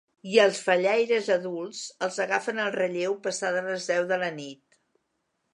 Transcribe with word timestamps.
I 0.35 0.37
els 0.43 0.61
fallaires 0.67 1.29
adults 1.35 1.83
els 2.07 2.17
agafen 2.27 2.63
el 2.65 2.73
relleu 2.79 3.19
passades 3.29 3.71
les 3.73 3.89
deu 3.95 4.13
de 4.15 4.21
la 4.25 4.35
nit. 4.43 4.83